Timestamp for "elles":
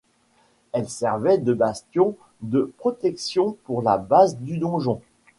0.71-0.89